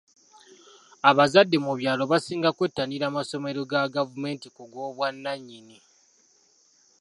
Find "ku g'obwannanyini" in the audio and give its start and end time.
4.55-5.77